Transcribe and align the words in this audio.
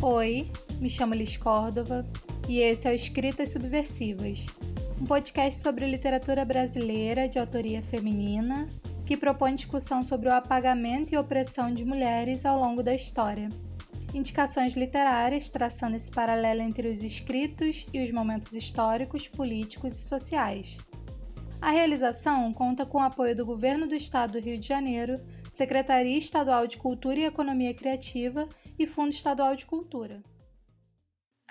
Oi, 0.00 0.48
me 0.80 0.88
chamo 0.88 1.12
Liz 1.12 1.36
Córdova 1.36 2.06
e 2.48 2.60
esse 2.60 2.86
é 2.86 2.92
o 2.92 2.94
Escritas 2.94 3.50
Subversivas, 3.50 4.46
um 5.00 5.04
podcast 5.04 5.60
sobre 5.60 5.90
literatura 5.90 6.44
brasileira 6.44 7.28
de 7.28 7.36
autoria 7.36 7.82
feminina 7.82 8.68
que 9.04 9.16
propõe 9.16 9.56
discussão 9.56 10.00
sobre 10.04 10.28
o 10.28 10.32
apagamento 10.32 11.12
e 11.12 11.18
opressão 11.18 11.74
de 11.74 11.84
mulheres 11.84 12.46
ao 12.46 12.60
longo 12.60 12.80
da 12.80 12.94
história. 12.94 13.48
Indicações 14.14 14.76
literárias 14.76 15.50
traçando 15.50 15.96
esse 15.96 16.12
paralelo 16.12 16.62
entre 16.62 16.88
os 16.88 17.02
escritos 17.02 17.84
e 17.92 18.00
os 18.00 18.12
momentos 18.12 18.52
históricos, 18.52 19.26
políticos 19.26 19.96
e 19.96 20.02
sociais. 20.02 20.78
A 21.60 21.72
realização 21.72 22.52
conta 22.52 22.86
com 22.86 22.98
o 22.98 23.02
apoio 23.02 23.34
do 23.34 23.44
Governo 23.44 23.88
do 23.88 23.96
Estado 23.96 24.34
do 24.34 24.38
Rio 24.38 24.60
de 24.60 24.68
Janeiro, 24.68 25.20
Secretaria 25.50 26.16
Estadual 26.16 26.68
de 26.68 26.78
Cultura 26.78 27.18
e 27.18 27.24
Economia 27.24 27.74
Criativa 27.74 28.48
e 28.78 28.86
Fundo 28.86 29.12
Estadual 29.12 29.56
de 29.56 29.66
Cultura. 29.66 30.22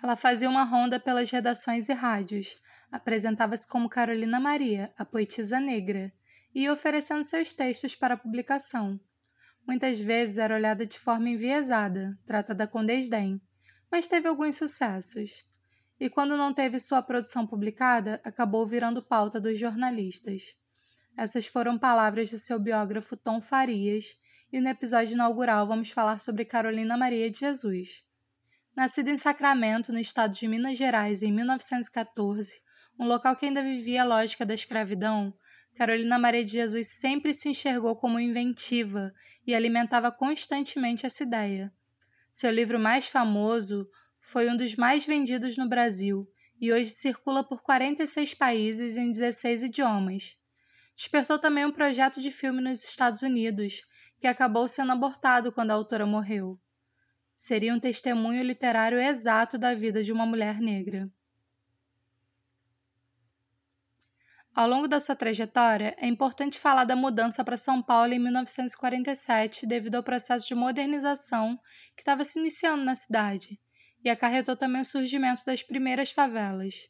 Ela 0.02 0.16
fazia 0.16 0.50
uma 0.50 0.64
ronda 0.64 1.00
pelas 1.00 1.30
redações 1.30 1.90
e 1.90 1.94
rádios, 1.94 2.58
apresentava-se 2.92 3.68
como 3.68 3.90
Carolina 3.90 4.40
Maria, 4.40 4.94
a 4.98 5.04
poetisa 5.04 5.60
negra, 5.60 6.14
e 6.54 6.70
oferecendo 6.70 7.24
seus 7.24 7.54
textos 7.54 7.96
para 7.96 8.18
publicação. 8.18 9.00
Muitas 9.68 10.00
vezes 10.00 10.38
era 10.38 10.56
olhada 10.56 10.86
de 10.86 10.98
forma 10.98 11.30
enviesada, 11.30 12.18
tratada 12.26 12.66
com 12.66 12.86
desdém, 12.86 13.42
mas 13.92 14.08
teve 14.08 14.28
alguns 14.28 14.56
sucessos. 14.56 15.46
E 16.00 16.10
quando 16.10 16.38
não 16.38 16.54
teve 16.54 16.80
sua 16.80 17.02
produção 17.02 17.46
publicada, 17.46 18.22
acabou 18.24 18.66
virando 18.66 19.04
pauta 19.04 19.42
dos 19.42 19.60
jornalistas. 19.60 20.56
Essas 21.18 21.48
foram 21.48 21.78
palavras 21.78 22.30
de 22.30 22.40
seu 22.40 22.60
biógrafo 22.60 23.18
Tom 23.18 23.42
Farias, 23.42 24.16
e 24.52 24.62
no 24.62 24.70
episódio 24.70 25.14
inaugural 25.14 25.68
vamos 25.68 25.92
falar 25.92 26.20
sobre 26.20 26.46
Carolina 26.46 26.96
Maria 26.96 27.30
de 27.30 27.40
Jesus. 27.40 28.04
Nascida 28.76 29.10
em 29.10 29.18
Sacramento, 29.18 29.92
no 29.92 30.00
estado 30.00 30.34
de 30.34 30.48
Minas 30.48 30.78
Gerais, 30.78 31.24
em 31.24 31.32
1914, 31.32 32.62
um 33.00 33.06
local 33.06 33.36
que 33.36 33.46
ainda 33.46 33.62
vivia 33.62 34.04
a 34.04 34.06
lógica 34.06 34.46
da 34.46 34.54
escravidão, 34.54 35.34
Carolina 35.76 36.18
Maria 36.18 36.44
de 36.44 36.52
Jesus 36.52 36.88
sempre 36.88 37.34
se 37.34 37.50
enxergou 37.50 37.96
como 37.96 38.20
inventiva 38.20 39.14
e 39.46 39.54
alimentava 39.54 40.12
constantemente 40.12 41.06
essa 41.06 41.24
ideia. 41.24 41.72
Seu 42.34 42.50
livro 42.52 42.80
mais 42.80 43.08
famoso 43.08 43.88
foi 44.20 44.50
um 44.50 44.58
dos 44.58 44.76
mais 44.76 45.06
vendidos 45.06 45.58
no 45.58 45.70
Brasil 45.70 46.28
e 46.60 46.74
hoje 46.74 46.90
circula 46.90 47.44
por 47.44 47.62
46 47.62 48.34
países 48.34 48.98
em 48.98 49.12
16 49.12 49.64
idiomas. 49.64 50.38
Despertou 50.96 51.38
também 51.38 51.66
um 51.66 51.72
projeto 51.72 52.20
de 52.20 52.32
filme 52.32 52.62
nos 52.62 52.84
Estados 52.84 53.22
Unidos, 53.22 53.86
que 54.20 54.28
acabou 54.28 54.68
sendo 54.68 54.92
abortado 54.92 55.52
quando 55.52 55.72
a 55.72 55.76
autora 55.76 56.06
morreu. 56.06 56.60
Seria 57.36 57.74
um 57.74 57.80
testemunho 57.80 58.44
literário 58.44 59.00
exato 59.00 59.58
da 59.58 59.74
vida 59.74 60.04
de 60.04 60.12
uma 60.12 60.26
mulher 60.26 60.60
negra. 60.60 61.10
Ao 64.58 64.68
longo 64.68 64.88
da 64.88 65.00
sua 65.00 65.16
trajetória, 65.16 65.96
é 66.00 66.08
importante 66.08 66.60
falar 66.60 66.84
da 66.84 66.96
mudança 66.96 67.44
para 67.44 67.56
São 67.56 67.80
Paulo 67.80 68.12
em 68.12 68.18
1947 68.18 69.68
devido 69.68 69.94
ao 69.94 70.02
processo 70.02 70.48
de 70.48 70.56
modernização 70.56 71.60
que 71.96 72.02
estava 72.02 72.24
se 72.24 72.40
iniciando 72.40 72.84
na 72.84 72.96
cidade, 72.96 73.60
e 74.04 74.10
acarretou 74.10 74.58
também 74.58 74.82
o 74.82 74.86
surgimento 74.86 75.46
das 75.46 75.62
primeiras 75.62 76.10
favelas. 76.10 76.90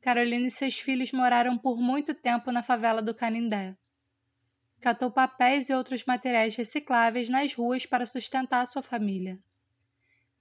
Carolina 0.00 0.46
e 0.46 0.50
seus 0.50 0.78
filhos 0.78 1.12
moraram 1.12 1.58
por 1.58 1.76
muito 1.78 2.14
tempo 2.14 2.50
na 2.50 2.62
favela 2.62 3.02
do 3.02 3.14
Canindé. 3.14 3.76
Catou 4.80 5.10
papéis 5.10 5.68
e 5.68 5.74
outros 5.74 6.04
materiais 6.04 6.54
recicláveis 6.56 7.28
nas 7.28 7.54
ruas 7.54 7.86
para 7.86 8.06
sustentar 8.06 8.66
sua 8.66 8.82
família. 8.82 9.38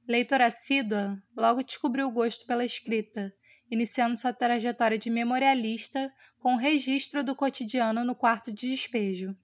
Leitora 0.07 0.45
assídua, 0.45 1.21
logo 1.35 1.63
descobriu 1.63 2.07
o 2.07 2.11
gosto 2.11 2.45
pela 2.45 2.63
escrita 2.63 3.33
iniciando 3.69 4.15
sua 4.15 4.33
trajetória 4.33 4.97
de 4.97 5.09
memorialista 5.09 6.13
com 6.39 6.55
o 6.55 6.57
registro 6.57 7.23
do 7.23 7.35
cotidiano 7.35 8.03
no 8.03 8.15
quarto 8.15 8.51
de 8.51 8.69
despejo. 8.69 9.35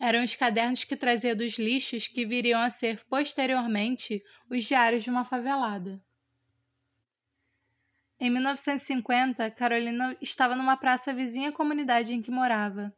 Eram 0.00 0.22
os 0.22 0.34
cadernos 0.36 0.84
que 0.84 0.96
trazia 0.96 1.34
dos 1.34 1.58
lixos 1.58 2.06
que 2.06 2.24
viriam 2.24 2.60
a 2.60 2.70
ser 2.70 3.04
posteriormente 3.06 4.22
os 4.48 4.64
diários 4.64 5.02
de 5.02 5.10
uma 5.10 5.24
favelada. 5.24 6.00
Em 8.20 8.30
1950, 8.30 9.50
Carolina 9.52 10.16
estava 10.20 10.54
numa 10.54 10.76
praça 10.76 11.12
vizinha 11.14 11.48
à 11.48 11.52
comunidade 11.52 12.14
em 12.14 12.22
que 12.22 12.30
morava. 12.30 12.94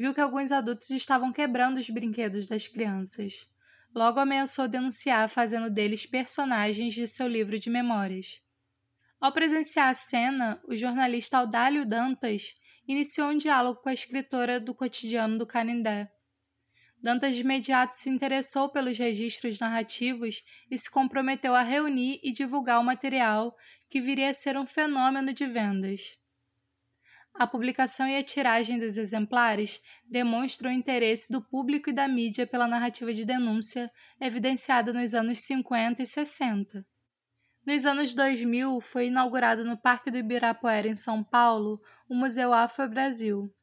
Viu 0.00 0.14
que 0.14 0.20
alguns 0.22 0.50
adultos 0.50 0.88
estavam 0.88 1.30
quebrando 1.30 1.76
os 1.76 1.90
brinquedos 1.90 2.48
das 2.48 2.66
crianças. 2.66 3.46
Logo 3.94 4.18
ameaçou 4.18 4.66
denunciar, 4.66 5.28
fazendo 5.28 5.68
deles 5.68 6.06
personagens 6.06 6.94
de 6.94 7.06
seu 7.06 7.28
livro 7.28 7.58
de 7.58 7.68
memórias. 7.68 8.40
Ao 9.20 9.30
presenciar 9.30 9.90
a 9.90 9.92
cena, 9.92 10.58
o 10.66 10.74
jornalista 10.74 11.36
Audálio 11.36 11.84
Dantas 11.84 12.56
iniciou 12.88 13.28
um 13.28 13.36
diálogo 13.36 13.82
com 13.82 13.90
a 13.90 13.92
escritora 13.92 14.58
do 14.58 14.72
cotidiano 14.72 15.36
do 15.36 15.46
Canindé. 15.46 16.10
Dantas 17.02 17.34
de 17.34 17.42
imediato 17.42 17.94
se 17.94 18.08
interessou 18.08 18.70
pelos 18.70 18.96
registros 18.96 19.58
narrativos 19.58 20.42
e 20.70 20.78
se 20.78 20.90
comprometeu 20.90 21.54
a 21.54 21.60
reunir 21.60 22.18
e 22.22 22.32
divulgar 22.32 22.80
o 22.80 22.84
material 22.84 23.54
que 23.90 24.00
viria 24.00 24.30
a 24.30 24.32
ser 24.32 24.56
um 24.56 24.64
fenômeno 24.64 25.34
de 25.34 25.46
vendas. 25.46 26.18
A 27.34 27.46
publicação 27.46 28.06
e 28.06 28.16
a 28.16 28.24
tiragem 28.24 28.78
dos 28.78 28.96
exemplares 28.96 29.80
demonstram 30.04 30.70
o 30.70 30.74
interesse 30.74 31.32
do 31.32 31.40
público 31.40 31.88
e 31.88 31.92
da 31.92 32.06
mídia 32.06 32.46
pela 32.46 32.66
narrativa 32.66 33.12
de 33.12 33.24
denúncia 33.24 33.90
evidenciada 34.20 34.92
nos 34.92 35.14
anos 35.14 35.40
50 35.40 36.02
e 36.02 36.06
60. 36.06 36.84
Nos 37.64 37.86
anos 37.86 38.14
2000, 38.14 38.80
foi 38.80 39.06
inaugurado 39.06 39.64
no 39.64 39.76
Parque 39.76 40.10
do 40.10 40.18
Ibirapuera, 40.18 40.88
em 40.88 40.96
São 40.96 41.22
Paulo, 41.22 41.80
o 42.08 42.14
Museu 42.14 42.52
Afro-Brasil. 42.52 43.54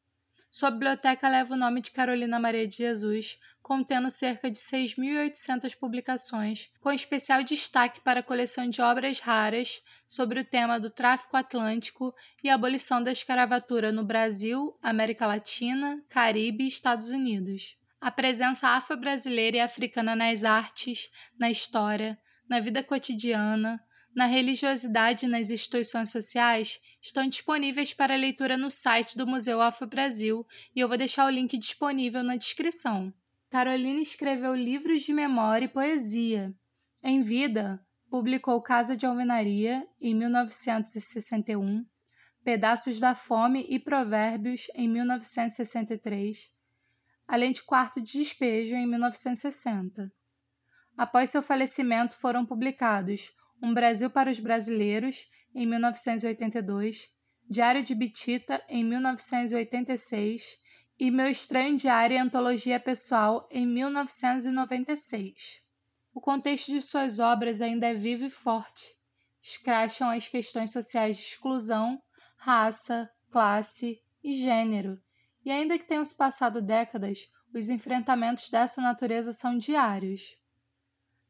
Sua 0.50 0.70
biblioteca 0.70 1.28
leva 1.28 1.54
o 1.54 1.58
nome 1.58 1.82
de 1.82 1.90
Carolina 1.90 2.38
Maria 2.38 2.66
de 2.66 2.76
Jesus, 2.76 3.38
contendo 3.68 4.10
cerca 4.10 4.50
de 4.50 4.56
6.800 4.56 5.76
publicações, 5.76 6.70
com 6.80 6.90
especial 6.90 7.44
destaque 7.44 8.00
para 8.00 8.20
a 8.20 8.22
coleção 8.22 8.66
de 8.66 8.80
obras 8.80 9.20
raras 9.20 9.82
sobre 10.06 10.40
o 10.40 10.44
tema 10.44 10.80
do 10.80 10.88
tráfico 10.88 11.36
atlântico 11.36 12.14
e 12.42 12.48
a 12.48 12.54
abolição 12.54 13.02
da 13.02 13.12
escravatura 13.12 13.92
no 13.92 14.02
Brasil, 14.02 14.74
América 14.82 15.26
Latina, 15.26 16.02
Caribe 16.08 16.64
e 16.64 16.66
Estados 16.66 17.10
Unidos. 17.10 17.76
A 18.00 18.10
presença 18.10 18.68
afro-brasileira 18.68 19.58
e 19.58 19.60
africana 19.60 20.16
nas 20.16 20.44
artes, 20.44 21.10
na 21.38 21.50
história, 21.50 22.18
na 22.48 22.60
vida 22.60 22.82
cotidiana, 22.82 23.78
na 24.14 24.24
religiosidade 24.24 25.26
e 25.26 25.28
nas 25.28 25.50
instituições 25.50 26.10
sociais 26.10 26.80
estão 27.02 27.28
disponíveis 27.28 27.92
para 27.92 28.16
leitura 28.16 28.56
no 28.56 28.70
site 28.70 29.14
do 29.18 29.26
Museu 29.26 29.60
Afro 29.60 29.86
Brasil 29.86 30.46
e 30.74 30.80
eu 30.80 30.88
vou 30.88 30.96
deixar 30.96 31.26
o 31.26 31.30
link 31.30 31.58
disponível 31.58 32.22
na 32.22 32.36
descrição. 32.36 33.12
Carolina 33.50 34.00
escreveu 34.00 34.54
livros 34.54 35.02
de 35.02 35.12
memória 35.14 35.64
e 35.64 35.68
poesia. 35.68 36.54
Em 37.02 37.22
vida, 37.22 37.82
publicou 38.10 38.60
Casa 38.60 38.94
de 38.94 39.06
Alvenaria 39.06 39.86
em 39.98 40.14
1961, 40.14 41.86
Pedaços 42.44 43.00
da 43.00 43.14
Fome 43.14 43.66
e 43.66 43.78
Provérbios 43.78 44.66
em 44.74 44.86
1963, 44.86 46.52
além 47.26 47.52
de 47.52 47.62
Quarto 47.62 48.02
de 48.02 48.18
Despejo 48.18 48.74
em 48.74 48.86
1960. 48.86 50.12
Após 50.94 51.30
seu 51.30 51.42
falecimento, 51.42 52.16
foram 52.16 52.44
publicados 52.44 53.32
um 53.62 53.72
Brasil 53.72 54.10
para 54.10 54.30
os 54.30 54.38
Brasileiros, 54.38 55.26
em 55.54 55.66
1982, 55.66 57.08
Diário 57.48 57.82
de 57.82 57.94
Bitita, 57.94 58.62
em 58.68 58.84
1986 58.84 60.67
e 60.98 61.12
Meu 61.12 61.28
Estranho 61.28 61.76
Diário 61.76 62.16
e 62.16 62.18
Antologia 62.18 62.80
Pessoal, 62.80 63.48
em 63.52 63.64
1996. 63.64 65.60
O 66.12 66.20
contexto 66.20 66.72
de 66.72 66.82
suas 66.82 67.20
obras 67.20 67.62
ainda 67.62 67.86
é 67.86 67.94
vivo 67.94 68.24
e 68.24 68.30
forte. 68.30 68.96
Escracham 69.40 70.10
as 70.10 70.26
questões 70.26 70.72
sociais 70.72 71.16
de 71.16 71.22
exclusão, 71.22 72.02
raça, 72.36 73.08
classe 73.30 74.02
e 74.24 74.34
gênero, 74.34 75.00
e 75.44 75.52
ainda 75.52 75.78
que 75.78 75.86
tenham 75.86 76.04
se 76.04 76.16
passado 76.16 76.60
décadas, 76.60 77.28
os 77.54 77.68
enfrentamentos 77.68 78.50
dessa 78.50 78.82
natureza 78.82 79.32
são 79.32 79.56
diários. 79.56 80.36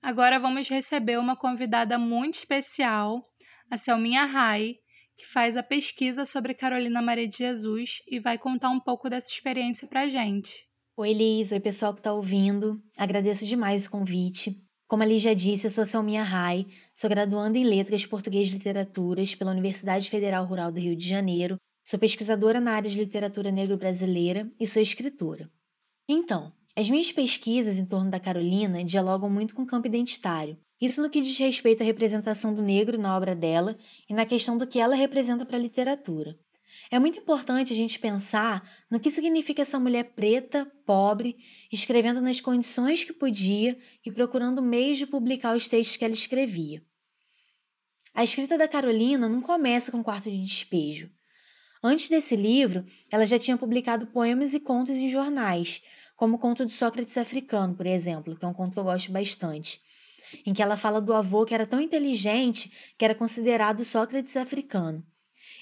Agora 0.00 0.40
vamos 0.40 0.66
receber 0.66 1.18
uma 1.18 1.36
convidada 1.36 1.98
muito 1.98 2.36
especial, 2.36 3.22
a 3.70 3.76
Selminha 3.76 4.24
Rai, 4.24 4.78
que 5.18 5.26
faz 5.26 5.56
a 5.56 5.62
pesquisa 5.64 6.24
sobre 6.24 6.54
Carolina 6.54 7.02
Maria 7.02 7.26
de 7.26 7.38
Jesus 7.38 8.00
e 8.06 8.20
vai 8.20 8.38
contar 8.38 8.70
um 8.70 8.78
pouco 8.78 9.10
dessa 9.10 9.32
experiência 9.32 9.88
pra 9.88 10.08
gente. 10.08 10.64
Oi, 10.96 11.12
Liz. 11.12 11.50
Oi, 11.50 11.58
pessoal 11.58 11.92
que 11.92 11.98
está 12.00 12.12
ouvindo. 12.12 12.80
Agradeço 12.96 13.44
demais 13.44 13.86
o 13.86 13.90
convite. 13.90 14.56
Como 14.86 15.02
a 15.02 15.06
Liz 15.06 15.20
já 15.20 15.34
disse, 15.34 15.66
eu 15.66 15.70
sou 15.70 15.84
Selminha 15.84 16.22
Rai, 16.22 16.66
sou 16.94 17.10
graduanda 17.10 17.58
em 17.58 17.64
Letras 17.64 18.06
Português 18.06 18.48
e 18.48 18.52
Literaturas 18.52 19.34
pela 19.34 19.50
Universidade 19.50 20.08
Federal 20.08 20.46
Rural 20.46 20.72
do 20.72 20.80
Rio 20.80 20.96
de 20.96 21.06
Janeiro, 21.06 21.56
sou 21.84 21.98
pesquisadora 21.98 22.60
na 22.60 22.72
área 22.72 22.88
de 22.88 22.96
literatura 22.96 23.50
negro 23.50 23.76
brasileira 23.76 24.50
e 24.58 24.66
sou 24.66 24.80
escritora. 24.80 25.50
Então, 26.08 26.52
As 26.78 26.88
minhas 26.88 27.10
pesquisas 27.10 27.80
em 27.80 27.86
torno 27.86 28.08
da 28.08 28.20
Carolina 28.20 28.84
dialogam 28.84 29.28
muito 29.28 29.52
com 29.52 29.62
o 29.62 29.66
campo 29.66 29.88
identitário. 29.88 30.56
Isso 30.80 31.02
no 31.02 31.10
que 31.10 31.20
diz 31.20 31.36
respeito 31.38 31.82
à 31.82 31.86
representação 31.86 32.54
do 32.54 32.62
negro 32.62 32.98
na 32.98 33.16
obra 33.16 33.34
dela 33.34 33.76
e 34.08 34.14
na 34.14 34.24
questão 34.24 34.56
do 34.56 34.66
que 34.66 34.78
ela 34.78 34.94
representa 34.94 35.44
para 35.44 35.56
a 35.56 35.60
literatura. 35.60 36.38
É 36.90 36.98
muito 36.98 37.18
importante 37.18 37.72
a 37.72 37.76
gente 37.76 37.98
pensar 37.98 38.66
no 38.90 39.00
que 39.00 39.10
significa 39.10 39.62
essa 39.62 39.78
mulher 39.78 40.12
preta, 40.14 40.70
pobre, 40.86 41.36
escrevendo 41.70 42.20
nas 42.20 42.40
condições 42.40 43.04
que 43.04 43.12
podia 43.12 43.76
e 44.04 44.12
procurando 44.12 44.62
meios 44.62 44.98
de 44.98 45.06
publicar 45.06 45.56
os 45.56 45.68
textos 45.68 45.96
que 45.96 46.04
ela 46.04 46.14
escrevia. 46.14 46.82
A 48.14 48.24
escrita 48.24 48.56
da 48.56 48.66
Carolina 48.66 49.28
não 49.28 49.40
começa 49.40 49.92
com 49.92 50.02
Quarto 50.02 50.30
de 50.30 50.40
Despejo. 50.40 51.10
Antes 51.82 52.08
desse 52.08 52.34
livro, 52.34 52.84
ela 53.12 53.26
já 53.26 53.38
tinha 53.38 53.56
publicado 53.56 54.06
poemas 54.08 54.54
e 54.54 54.60
contos 54.60 54.96
em 54.96 55.08
jornais, 55.08 55.82
como 56.16 56.36
o 56.36 56.38
conto 56.38 56.64
do 56.64 56.72
Sócrates 56.72 57.16
africano, 57.16 57.76
por 57.76 57.86
exemplo, 57.86 58.36
que 58.36 58.44
é 58.44 58.48
um 58.48 58.54
conto 58.54 58.72
que 58.72 58.78
eu 58.78 58.84
gosto 58.84 59.12
bastante, 59.12 59.80
em 60.44 60.54
que 60.54 60.62
ela 60.62 60.76
fala 60.76 61.00
do 61.00 61.12
avô 61.12 61.44
que 61.44 61.54
era 61.54 61.66
tão 61.66 61.80
inteligente 61.80 62.72
que 62.96 63.04
era 63.04 63.14
considerado 63.14 63.84
Sócrates 63.84 64.36
africano. 64.36 65.04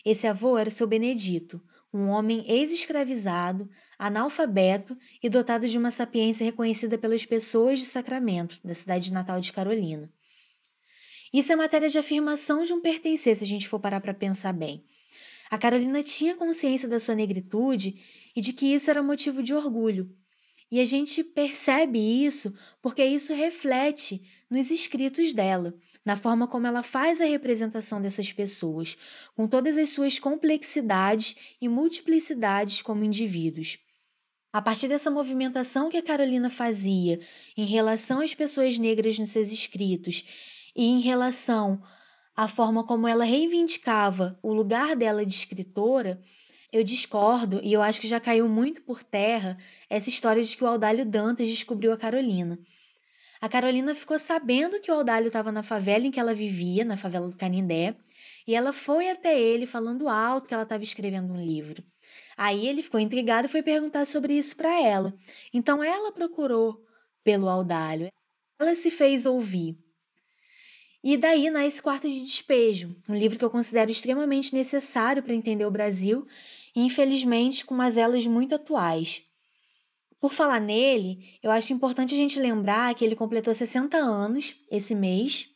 Esse 0.05 0.27
avô 0.27 0.57
era 0.57 0.69
o 0.69 0.73
seu 0.73 0.87
Benedito, 0.87 1.61
um 1.93 2.09
homem 2.09 2.45
ex-escravizado, 2.47 3.69
analfabeto 3.99 4.97
e 5.23 5.29
dotado 5.29 5.67
de 5.67 5.79
uma 5.79 5.91
sapiência 5.91 6.45
reconhecida 6.45 6.99
pelas 6.99 7.25
pessoas 7.25 7.81
de 7.81 7.87
Sacramento, 7.87 8.61
da 8.63 8.75
cidade 8.75 9.13
natal 9.13 9.41
de 9.41 9.53
Carolina. 9.53 10.13
Isso 11.33 11.53
é 11.53 11.57
matéria 11.57 11.89
de 11.89 11.99
afirmação 11.99 12.63
de 12.63 12.73
um 12.73 12.81
pertencer, 12.81 13.37
se 13.37 13.45
a 13.45 13.47
gente 13.47 13.69
for 13.69 13.81
parar 13.81 14.01
para 14.01 14.15
pensar 14.15 14.53
bem. 14.53 14.85
A 15.51 15.59
Carolina 15.59 16.03
tinha 16.03 16.35
consciência 16.35 16.89
da 16.89 16.99
sua 16.99 17.15
negritude 17.15 18.03
e 18.35 18.41
de 18.41 18.53
que 18.53 18.67
isso 18.67 18.91
era 18.91 19.03
motivo 19.03 19.43
de 19.43 19.55
orgulho. 19.55 20.15
E 20.71 20.81
a 20.81 20.85
gente 20.85 21.23
percebe 21.23 21.99
isso 21.99 22.53
porque 22.83 23.05
isso 23.05 23.33
reflete 23.33 24.23
nos 24.51 24.71
escritos 24.71 25.33
dela, 25.33 25.75
na 26.05 26.17
forma 26.17 26.47
como 26.47 26.67
ela 26.67 26.83
faz 26.83 27.21
a 27.21 27.25
representação 27.25 28.01
dessas 28.01 28.33
pessoas, 28.33 28.97
com 29.35 29.47
todas 29.47 29.77
as 29.77 29.91
suas 29.91 30.19
complexidades 30.19 31.37
e 31.61 31.69
multiplicidades 31.69 32.83
como 32.83 33.05
indivíduos. 33.05 33.79
A 34.53 34.63
partir 34.63 34.89
dessa 34.89 35.11
movimentação 35.11 35.91
que 35.91 35.99
a 35.99 36.03
Carolina 36.03 36.49
fazia 36.49 37.21
em 37.57 37.67
relação 37.67 38.21
às 38.21 38.35
pessoas 38.35 38.79
negras 38.79 39.19
nos 39.19 39.31
seus 39.31 39.53
escritos 39.53 40.25
e 40.75 40.87
em 40.87 41.01
relação 41.01 41.83
à 42.35 42.49
forma 42.49 42.85
como 42.85 43.07
ela 43.07 43.25
reivindicava 43.25 44.39
o 44.43 44.53
lugar 44.53 44.97
dela 44.97 45.27
de 45.27 45.35
escritora, 45.35 46.23
eu 46.77 46.85
discordo 46.85 47.61
e 47.63 47.73
eu 47.73 47.81
acho 47.81 48.01
que 48.01 48.07
já 48.07 48.21
caiu 48.21 48.49
muito 48.49 48.83
por 48.83 49.03
terra 49.03 49.57
essa 49.89 50.11
história 50.11 50.43
de 50.43 50.57
que 50.57 50.63
o 50.63 50.67
Audálio 50.67 51.07
Dantas 51.07 51.49
descobriu 51.49 51.93
a 51.93 51.97
Carolina. 51.97 52.59
A 53.41 53.49
Carolina 53.49 53.95
ficou 53.95 54.19
sabendo 54.19 54.81
que 54.81 54.91
o 54.91 54.95
Audálio 54.95 55.29
estava 55.29 55.51
na 55.51 55.63
favela 55.63 56.07
em 56.07 56.11
que 56.11 56.21
ela 56.21 56.35
vivia, 56.35 56.85
na 56.85 56.97
favela 56.97 57.29
do 57.29 57.37
Canindé, 57.37 57.97
e 58.47 58.55
ela 58.55 58.73
foi 58.73 59.09
até 59.09 59.39
ele 59.39 59.67
falando 59.67 60.09
alto 60.09 60.49
que 60.49 60.55
ela 60.55 60.65
estava 60.65 60.83
escrevendo 60.83 61.33
um 61.33 61.43
livro. 61.43 61.83
Aí 62.37 62.69
ele 62.69 62.83
ficou 62.83 63.01
intrigado 63.01 63.47
e 63.47 63.51
foi 63.51 63.63
perguntar 63.63 64.05
sobre 64.05 64.35
isso 64.35 64.55
para 64.57 64.81
ela. 64.83 65.15
Então 65.53 65.83
ela 65.83 66.13
procurou 66.13 66.85
pelo 67.25 67.49
Audálio. 67.49 68.11
Ela 68.59 68.75
se 68.75 68.91
fez 68.91 69.25
ouvir. 69.25 69.79
E 71.03 71.17
daí 71.17 71.51
nasce 71.51 71.81
Quarto 71.81 72.09
de 72.09 72.21
Despejo, 72.21 72.97
um 73.09 73.15
livro 73.15 73.39
que 73.39 73.45
eu 73.45 73.51
considero 73.51 73.91
extremamente 73.91 74.53
necessário 74.53 75.23
para 75.23 75.35
entender 75.35 75.65
o 75.65 75.71
Brasil 75.71 76.27
infelizmente, 76.77 77.65
com 77.65 77.75
mazelas 77.75 78.27
muito 78.27 78.55
atuais. 78.55 79.23
Por 80.21 80.33
falar 80.33 80.61
nele, 80.61 81.39
eu 81.43 81.51
acho 81.51 81.73
importante 81.73 82.15
a 82.15 82.17
gente 82.17 82.39
lembrar 82.39 82.95
que 82.95 83.05
ele 83.05 83.17
completou 83.17 83.55
60 83.55 83.97
anos 83.97 84.55
esse 84.71 84.95
mês, 84.95 85.49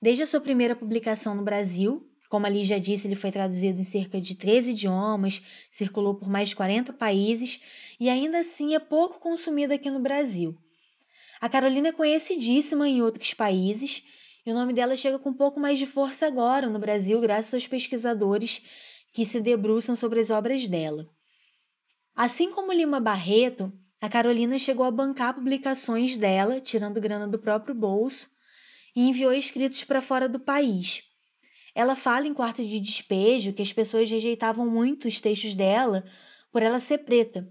desde 0.00 0.22
a 0.22 0.26
sua 0.26 0.40
primeira 0.40 0.74
publicação 0.74 1.34
no 1.34 1.42
Brasil. 1.42 2.08
Como 2.30 2.46
ali 2.46 2.64
já 2.64 2.78
disse, 2.78 3.06
ele 3.06 3.14
foi 3.14 3.30
traduzido 3.30 3.80
em 3.80 3.84
cerca 3.84 4.20
de 4.20 4.34
13 4.34 4.70
idiomas, 4.70 5.42
circulou 5.70 6.14
por 6.14 6.28
mais 6.28 6.48
de 6.48 6.56
40 6.56 6.92
países 6.94 7.60
e 8.00 8.08
ainda 8.08 8.38
assim 8.38 8.74
é 8.74 8.78
pouco 8.78 9.20
consumido 9.20 9.74
aqui 9.74 9.90
no 9.90 10.00
Brasil. 10.00 10.56
A 11.40 11.48
Carolina 11.48 11.88
é 11.88 11.92
conhecidíssima 11.92 12.88
em 12.88 13.02
outros 13.02 13.34
países 13.34 14.02
e 14.46 14.50
o 14.50 14.54
nome 14.54 14.72
dela 14.72 14.96
chega 14.96 15.18
com 15.18 15.30
um 15.30 15.34
pouco 15.34 15.60
mais 15.60 15.78
de 15.78 15.86
força 15.86 16.26
agora 16.26 16.68
no 16.68 16.78
Brasil, 16.78 17.20
graças 17.20 17.54
aos 17.54 17.66
pesquisadores 17.66 18.62
que 19.14 19.24
se 19.24 19.40
debruçam 19.40 19.94
sobre 19.94 20.18
as 20.18 20.28
obras 20.28 20.66
dela. 20.66 21.08
Assim 22.16 22.50
como 22.50 22.72
Lima 22.72 22.98
Barreto, 22.98 23.72
a 24.00 24.08
Carolina 24.08 24.58
chegou 24.58 24.84
a 24.84 24.90
bancar 24.90 25.32
publicações 25.32 26.16
dela, 26.16 26.60
tirando 26.60 27.00
grana 27.00 27.28
do 27.28 27.38
próprio 27.38 27.76
bolso, 27.76 28.28
e 28.94 29.08
enviou 29.08 29.32
escritos 29.32 29.84
para 29.84 30.02
fora 30.02 30.28
do 30.28 30.40
país. 30.40 31.04
Ela 31.76 31.94
fala 31.94 32.26
em 32.26 32.34
Quarto 32.34 32.64
de 32.64 32.80
Despejo 32.80 33.52
que 33.52 33.62
as 33.62 33.72
pessoas 33.72 34.10
rejeitavam 34.10 34.68
muito 34.68 35.06
os 35.06 35.20
textos 35.20 35.54
dela 35.54 36.04
por 36.50 36.60
ela 36.62 36.80
ser 36.80 36.98
preta. 36.98 37.48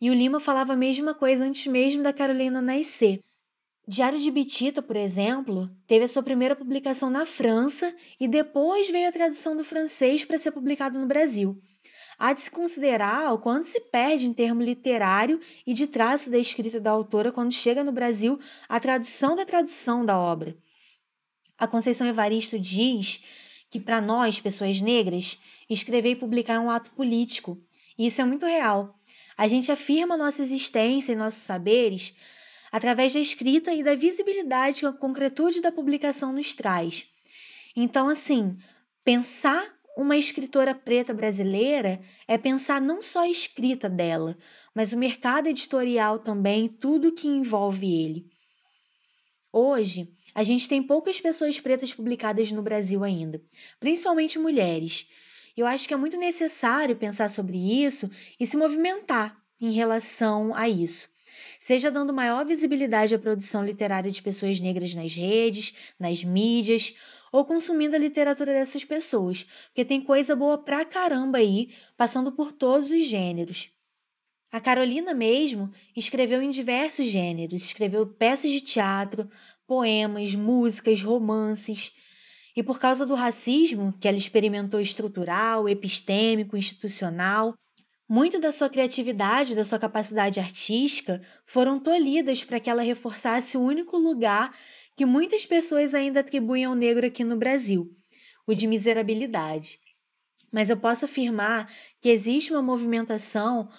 E 0.00 0.10
o 0.10 0.14
Lima 0.14 0.40
falava 0.40 0.72
a 0.72 0.76
mesma 0.76 1.14
coisa 1.14 1.44
antes 1.44 1.66
mesmo 1.66 2.02
da 2.02 2.12
Carolina 2.12 2.62
nascer. 2.62 3.20
Diário 3.86 4.18
de 4.18 4.30
Bitita, 4.30 4.80
por 4.80 4.94
exemplo, 4.94 5.68
teve 5.88 6.04
a 6.04 6.08
sua 6.08 6.22
primeira 6.22 6.54
publicação 6.54 7.10
na 7.10 7.26
França 7.26 7.92
e 8.18 8.28
depois 8.28 8.88
veio 8.88 9.08
a 9.08 9.12
tradução 9.12 9.56
do 9.56 9.64
francês 9.64 10.24
para 10.24 10.38
ser 10.38 10.52
publicado 10.52 11.00
no 11.00 11.06
Brasil. 11.06 11.60
Há 12.16 12.32
de 12.32 12.42
se 12.42 12.50
considerar 12.50 13.34
o 13.34 13.38
quanto 13.38 13.66
se 13.66 13.80
perde 13.80 14.28
em 14.28 14.32
termo 14.32 14.62
literário 14.62 15.40
e 15.66 15.74
de 15.74 15.88
traço 15.88 16.30
da 16.30 16.38
escrita 16.38 16.80
da 16.80 16.92
autora 16.92 17.32
quando 17.32 17.52
chega 17.52 17.82
no 17.82 17.90
Brasil 17.90 18.38
a 18.68 18.78
tradução 18.78 19.34
da 19.34 19.44
tradução 19.44 20.06
da 20.06 20.16
obra. 20.16 20.56
A 21.58 21.66
Conceição 21.66 22.06
Evaristo 22.06 22.56
diz 22.60 23.24
que, 23.68 23.80
para 23.80 24.00
nós, 24.00 24.38
pessoas 24.38 24.80
negras, 24.80 25.40
escrever 25.68 26.10
e 26.10 26.16
publicar 26.16 26.54
é 26.54 26.60
um 26.60 26.70
ato 26.70 26.92
político. 26.92 27.60
E 27.98 28.06
isso 28.06 28.20
é 28.20 28.24
muito 28.24 28.46
real. 28.46 28.94
A 29.36 29.48
gente 29.48 29.72
afirma 29.72 30.16
nossa 30.16 30.40
existência 30.40 31.12
e 31.12 31.16
nossos 31.16 31.42
saberes 31.42 32.14
através 32.72 33.12
da 33.12 33.20
escrita 33.20 33.74
e 33.74 33.84
da 33.84 33.94
visibilidade 33.94 34.80
que 34.80 34.86
a 34.86 34.92
concretude 34.92 35.60
da 35.60 35.70
publicação 35.70 36.32
nos 36.32 36.54
traz. 36.54 37.06
Então, 37.76 38.08
assim, 38.08 38.56
pensar 39.04 39.62
uma 39.94 40.16
escritora 40.16 40.74
preta 40.74 41.12
brasileira 41.12 42.00
é 42.26 42.38
pensar 42.38 42.80
não 42.80 43.02
só 43.02 43.20
a 43.20 43.28
escrita 43.28 43.90
dela, 43.90 44.38
mas 44.74 44.94
o 44.94 44.98
mercado 44.98 45.48
editorial 45.48 46.18
também, 46.18 46.66
tudo 46.66 47.12
que 47.12 47.28
envolve 47.28 47.86
ele. 47.86 48.26
Hoje, 49.52 50.10
a 50.34 50.42
gente 50.42 50.66
tem 50.66 50.82
poucas 50.82 51.20
pessoas 51.20 51.60
pretas 51.60 51.92
publicadas 51.92 52.50
no 52.52 52.62
Brasil 52.62 53.04
ainda, 53.04 53.42
principalmente 53.78 54.38
mulheres. 54.38 55.10
Eu 55.54 55.66
acho 55.66 55.86
que 55.86 55.92
é 55.92 55.96
muito 55.98 56.16
necessário 56.16 56.96
pensar 56.96 57.28
sobre 57.28 57.58
isso 57.58 58.10
e 58.40 58.46
se 58.46 58.56
movimentar 58.56 59.36
em 59.60 59.72
relação 59.72 60.54
a 60.54 60.70
isso 60.70 61.11
seja 61.62 61.92
dando 61.92 62.12
maior 62.12 62.44
visibilidade 62.44 63.14
à 63.14 63.18
produção 63.20 63.64
literária 63.64 64.10
de 64.10 64.20
pessoas 64.20 64.58
negras 64.58 64.94
nas 64.94 65.14
redes, 65.14 65.72
nas 65.96 66.24
mídias, 66.24 66.92
ou 67.30 67.44
consumindo 67.44 67.94
a 67.94 68.00
literatura 68.00 68.52
dessas 68.52 68.84
pessoas, 68.84 69.44
porque 69.66 69.84
tem 69.84 70.00
coisa 70.02 70.34
boa 70.34 70.58
pra 70.58 70.84
caramba 70.84 71.38
aí, 71.38 71.72
passando 71.96 72.32
por 72.32 72.50
todos 72.50 72.90
os 72.90 73.06
gêneros. 73.06 73.70
A 74.50 74.60
Carolina 74.60 75.14
mesmo 75.14 75.70
escreveu 75.96 76.42
em 76.42 76.50
diversos 76.50 77.06
gêneros, 77.06 77.62
escreveu 77.62 78.08
peças 78.08 78.50
de 78.50 78.60
teatro, 78.60 79.30
poemas, 79.64 80.34
músicas, 80.34 81.00
romances. 81.00 81.92
E 82.56 82.62
por 82.62 82.80
causa 82.80 83.06
do 83.06 83.14
racismo 83.14 83.94
que 84.00 84.08
ela 84.08 84.16
experimentou 84.16 84.80
estrutural, 84.80 85.68
epistêmico, 85.68 86.56
institucional, 86.56 87.54
muito 88.12 88.38
da 88.38 88.52
sua 88.52 88.68
criatividade, 88.68 89.54
da 89.54 89.64
sua 89.64 89.78
capacidade 89.78 90.38
artística 90.38 91.22
foram 91.46 91.80
tolhidas 91.80 92.44
para 92.44 92.60
que 92.60 92.68
ela 92.68 92.82
reforçasse 92.82 93.56
o 93.56 93.62
único 93.62 93.96
lugar 93.96 94.54
que 94.94 95.06
muitas 95.06 95.46
pessoas 95.46 95.94
ainda 95.94 96.20
atribuem 96.20 96.66
ao 96.66 96.74
negro 96.74 97.06
aqui 97.06 97.24
no 97.24 97.38
Brasil, 97.38 97.90
o 98.46 98.52
de 98.52 98.66
miserabilidade. 98.66 99.78
Mas 100.52 100.68
eu 100.68 100.76
posso 100.76 101.06
afirmar 101.06 101.72
que 102.02 102.10
existe 102.10 102.52
uma 102.52 102.60
movimentação 102.60 103.70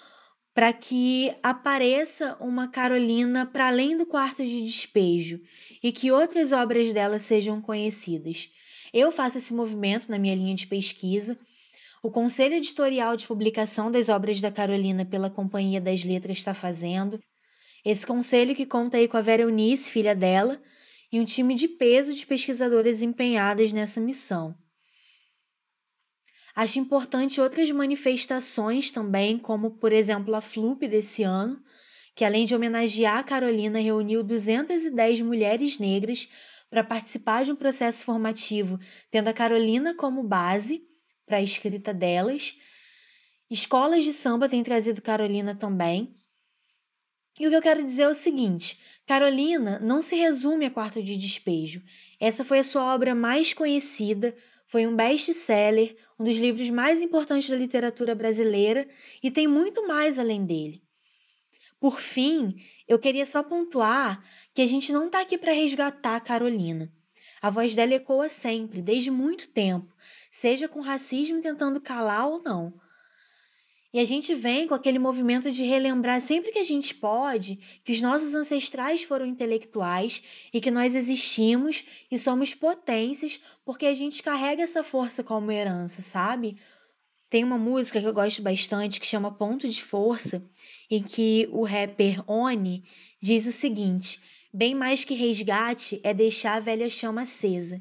para 0.51 0.73
que 0.73 1.31
apareça 1.43 2.35
uma 2.39 2.67
Carolina 2.67 3.45
para 3.45 3.67
além 3.67 3.95
do 3.95 4.07
quarto 4.07 4.43
de 4.43 4.63
despejo 4.63 5.41
e 5.83 5.91
que 5.91 6.11
outras 6.11 6.51
obras 6.51 6.91
dela 6.91 7.19
sejam 7.19 7.61
conhecidas. 7.61 8.49
Eu 8.91 9.11
faço 9.11 9.37
esse 9.37 9.53
movimento 9.53 10.09
na 10.09 10.17
minha 10.17 10.33
linha 10.33 10.55
de 10.55 10.65
pesquisa 10.65 11.37
o 12.03 12.11
Conselho 12.11 12.55
Editorial 12.55 13.15
de 13.15 13.25
Publicação 13.25 13.89
das 13.89 14.09
Obras 14.09 14.41
da 14.41 14.51
Carolina 14.51 15.05
pela 15.05 15.29
Companhia 15.29 15.79
das 15.79 16.03
Letras 16.03 16.37
está 16.37 16.53
fazendo. 16.53 17.17
Esse 17.85 18.05
conselho 18.05 18.53
que 18.53 18.65
conta 18.65 18.97
aí 18.97 19.07
com 19.07 19.15
a 19.15 19.21
Vera 19.21 19.43
Eunice, 19.43 19.89
filha 19.89 20.13
dela, 20.13 20.61
e 21.09 21.17
um 21.17 21.23
time 21.23 21.55
de 21.55 21.65
peso 21.65 22.13
de 22.13 22.25
pesquisadoras 22.25 23.01
empenhadas 23.01 23.71
nessa 23.71 24.01
missão. 24.01 24.53
Acho 26.53 26.77
importante 26.77 27.39
outras 27.39 27.71
manifestações 27.71 28.91
também, 28.91 29.37
como 29.37 29.71
por 29.71 29.93
exemplo 29.93 30.35
a 30.35 30.41
FLUP 30.41 30.85
desse 30.89 31.23
ano, 31.23 31.57
que 32.13 32.25
além 32.25 32.45
de 32.45 32.53
homenagear 32.53 33.19
a 33.19 33.23
Carolina, 33.23 33.79
reuniu 33.79 34.25
210 34.25 35.21
mulheres 35.21 35.79
negras 35.79 36.27
para 36.69 36.83
participar 36.83 37.45
de 37.45 37.53
um 37.53 37.55
processo 37.55 38.03
formativo, 38.03 38.77
tendo 39.09 39.29
a 39.29 39.33
Carolina 39.33 39.95
como 39.95 40.21
base 40.21 40.83
para 41.25 41.37
a 41.37 41.41
escrita 41.41 41.93
delas. 41.93 42.57
Escolas 43.49 44.03
de 44.03 44.13
samba 44.13 44.49
têm 44.49 44.63
trazido 44.63 45.01
Carolina 45.01 45.53
também. 45.53 46.15
E 47.39 47.47
o 47.47 47.49
que 47.49 47.55
eu 47.55 47.61
quero 47.61 47.83
dizer 47.83 48.03
é 48.03 48.07
o 48.07 48.13
seguinte: 48.13 48.79
Carolina 49.05 49.79
não 49.79 50.01
se 50.01 50.15
resume 50.15 50.65
a 50.65 50.71
Quarto 50.71 51.01
de 51.01 51.17
Despejo. 51.17 51.81
Essa 52.19 52.45
foi 52.45 52.59
a 52.59 52.63
sua 52.63 52.93
obra 52.93 53.15
mais 53.15 53.53
conhecida, 53.53 54.35
foi 54.67 54.85
um 54.87 54.95
best-seller, 54.95 55.95
um 56.19 56.23
dos 56.23 56.37
livros 56.37 56.69
mais 56.69 57.01
importantes 57.01 57.49
da 57.49 57.55
literatura 57.55 58.15
brasileira 58.15 58.87
e 59.21 59.29
tem 59.29 59.47
muito 59.47 59.87
mais 59.87 60.17
além 60.17 60.45
dele. 60.45 60.81
Por 61.79 61.99
fim, 61.99 62.55
eu 62.87 62.97
queria 62.97 63.25
só 63.25 63.43
pontuar 63.43 64.23
que 64.53 64.61
a 64.61 64.65
gente 64.65 64.93
não 64.93 65.07
está 65.07 65.21
aqui 65.21 65.37
para 65.37 65.51
resgatar 65.51 66.15
a 66.15 66.21
Carolina. 66.21 66.91
A 67.41 67.49
voz 67.49 67.75
dela 67.75 67.93
ecoa 67.93 68.29
sempre, 68.29 68.81
desde 68.81 69.11
muito 69.11 69.49
tempo, 69.49 69.93
seja 70.33 70.67
com 70.67 70.81
racismo 70.81 71.39
tentando 71.41 71.79
calar 71.79 72.27
ou 72.27 72.41
não. 72.41 72.73
E 73.93 73.99
a 73.99 74.03
gente 74.03 74.33
vem 74.33 74.67
com 74.67 74.73
aquele 74.73 74.97
movimento 74.97 75.51
de 75.51 75.63
relembrar 75.63 76.19
sempre 76.21 76.51
que 76.51 76.57
a 76.57 76.63
gente 76.63 76.95
pode 76.95 77.59
que 77.83 77.91
os 77.91 78.01
nossos 78.01 78.33
ancestrais 78.33 79.03
foram 79.03 79.27
intelectuais 79.27 80.23
e 80.51 80.59
que 80.59 80.71
nós 80.71 80.95
existimos 80.95 81.85
e 82.09 82.17
somos 82.17 82.55
potências 82.55 83.39
porque 83.63 83.85
a 83.85 83.93
gente 83.93 84.23
carrega 84.23 84.63
essa 84.63 84.83
força 84.83 85.23
como 85.23 85.51
herança, 85.51 86.01
sabe? 86.01 86.57
Tem 87.29 87.43
uma 87.43 87.59
música 87.59 88.01
que 88.01 88.07
eu 88.07 88.13
gosto 88.13 88.41
bastante 88.41 88.99
que 88.99 89.05
chama 89.05 89.31
Ponto 89.31 89.69
de 89.69 89.83
Força, 89.83 90.43
em 90.89 91.03
que 91.03 91.47
o 91.51 91.63
rapper 91.63 92.23
Oni 92.27 92.83
diz 93.21 93.45
o 93.45 93.51
seguinte: 93.51 94.19
bem 94.51 94.73
mais 94.73 95.03
que 95.03 95.13
resgate 95.13 96.01
é 96.03 96.11
deixar 96.11 96.55
a 96.55 96.59
velha 96.59 96.89
chama 96.89 97.21
acesa. 97.21 97.79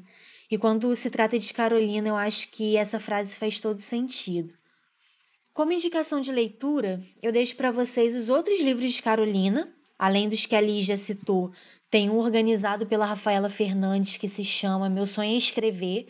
E 0.53 0.57
quando 0.59 0.95
se 0.95 1.09
trata 1.09 1.39
de 1.39 1.51
Carolina, 1.51 2.09
eu 2.09 2.15
acho 2.15 2.49
que 2.49 2.77
essa 2.77 2.99
frase 2.99 3.35
faz 3.35 3.59
todo 3.59 3.79
sentido. 3.79 4.53
Como 5.51 5.71
indicação 5.71 6.21
de 6.21 6.31
leitura, 6.31 7.01
eu 7.23 7.31
deixo 7.31 7.55
para 7.55 7.71
vocês 7.71 8.13
os 8.13 8.29
outros 8.29 8.61
livros 8.61 8.93
de 8.93 9.01
Carolina, 9.01 9.67
além 9.97 10.29
dos 10.29 10.45
que 10.45 10.55
a 10.55 10.61
Lígia 10.61 10.95
citou, 10.95 11.51
tem 11.89 12.07
um 12.07 12.19
organizado 12.19 12.85
pela 12.85 13.03
Rafaela 13.03 13.49
Fernandes 13.49 14.15
que 14.17 14.27
se 14.29 14.45
chama 14.45 14.91
Meu 14.91 15.07
Sonho 15.07 15.33
é 15.33 15.37
Escrever, 15.37 16.05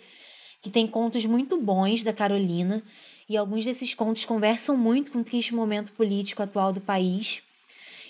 que 0.61 0.69
tem 0.69 0.87
contos 0.87 1.25
muito 1.25 1.55
bons 1.55 2.03
da 2.03 2.11
Carolina, 2.11 2.83
e 3.29 3.37
alguns 3.37 3.63
desses 3.63 3.93
contos 3.93 4.25
conversam 4.25 4.75
muito 4.75 5.09
com 5.13 5.19
o 5.19 5.23
triste 5.23 5.55
momento 5.55 5.93
político 5.93 6.43
atual 6.43 6.73
do 6.73 6.81
país. 6.81 7.41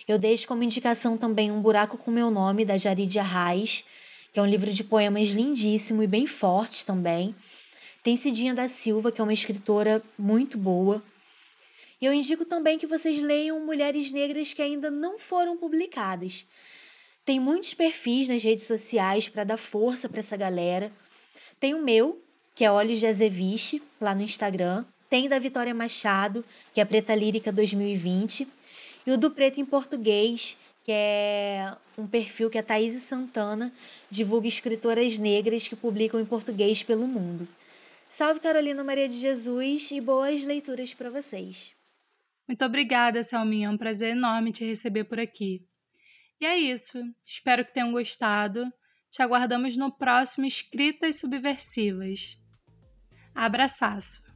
Eu 0.07 0.17
deixo 0.17 0.47
como 0.47 0.63
indicação 0.63 1.15
também 1.15 1.51
Um 1.51 1.61
Buraco 1.61 1.95
com 1.95 2.09
Meu 2.09 2.31
Nome, 2.31 2.65
da 2.65 2.75
Jaridia 2.75 3.21
Reis, 3.21 3.85
que 4.33 4.39
é 4.39 4.43
um 4.43 4.47
livro 4.47 4.71
de 4.71 4.83
poemas 4.83 5.29
lindíssimo 5.29 6.01
e 6.01 6.07
bem 6.07 6.25
forte 6.25 6.83
também. 6.83 7.35
Tem 8.01 8.17
Cidinha 8.17 8.53
da 8.53 8.67
Silva, 8.67 9.11
que 9.11 9.21
é 9.21 9.23
uma 9.23 9.31
escritora 9.31 10.01
muito 10.17 10.57
boa. 10.57 11.01
E 12.01 12.05
eu 12.05 12.13
indico 12.13 12.43
também 12.43 12.77
que 12.77 12.87
vocês 12.87 13.19
leiam 13.19 13.63
Mulheres 13.63 14.11
Negras 14.11 14.51
que 14.51 14.61
ainda 14.61 14.89
não 14.89 15.19
foram 15.19 15.55
publicadas. 15.55 16.47
Tem 17.23 17.39
muitos 17.39 17.73
perfis 17.73 18.27
nas 18.27 18.43
redes 18.43 18.65
sociais 18.65 19.29
para 19.29 19.43
dar 19.43 19.55
força 19.55 20.09
para 20.09 20.19
essa 20.19 20.35
galera. 20.35 20.91
Tem 21.59 21.73
o 21.73 21.81
meu, 21.81 22.21
que 22.55 22.65
é 22.65 22.71
Olhos 22.71 22.99
de 22.99 23.07
Azeviche, 23.07 23.81
lá 24.01 24.13
no 24.13 24.23
Instagram. 24.23 24.83
Tem 25.09 25.29
da 25.29 25.37
Vitória 25.39 25.73
Machado, 25.73 26.43
que 26.73 26.81
é 26.81 26.85
Preta 26.85 27.15
Lírica 27.15 27.51
2020. 27.51 28.47
E 29.05 29.11
o 29.11 29.17
do 29.17 29.31
Preto 29.31 29.61
em 29.61 29.65
Português, 29.65 30.57
que 30.83 30.91
é 30.91 31.73
um 31.97 32.05
perfil 32.05 32.49
que 32.49 32.57
a 32.57 32.63
Thaís 32.63 32.93
Santana 33.01 33.73
divulga 34.09 34.47
escritoras 34.47 35.17
negras 35.17 35.67
que 35.67 35.75
publicam 35.75 36.19
em 36.19 36.25
português 36.25 36.83
pelo 36.83 37.07
mundo. 37.07 37.47
Salve 38.09 38.39
Carolina 38.39 38.83
Maria 38.83 39.07
de 39.07 39.15
Jesus 39.15 39.89
e 39.91 40.01
boas 40.01 40.43
leituras 40.43 40.93
para 40.93 41.09
vocês! 41.09 41.73
Muito 42.47 42.63
obrigada, 42.65 43.23
Selminha. 43.23 43.67
É 43.67 43.69
um 43.69 43.77
prazer 43.77 44.11
enorme 44.11 44.51
te 44.51 44.65
receber 44.65 45.05
por 45.05 45.19
aqui. 45.19 45.65
E 46.39 46.45
é 46.45 46.57
isso. 46.57 47.01
Espero 47.25 47.63
que 47.63 47.73
tenham 47.73 47.91
gostado. 47.91 48.71
Te 49.09 49.21
aguardamos 49.21 49.77
no 49.77 49.91
próximo 49.91 50.45
Escritas 50.45 51.19
Subversivas. 51.19 52.37
Abraçaço! 53.33 54.32